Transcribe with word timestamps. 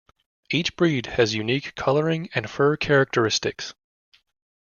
Each 0.49 0.75
breed 0.75 1.05
has 1.05 1.35
unique 1.35 1.75
coloring 1.75 2.27
and 2.33 2.49
fur 2.49 2.75
characteristics. 2.75 3.75